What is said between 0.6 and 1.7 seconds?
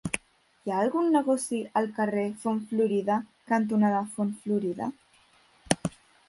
Hi ha algun negoci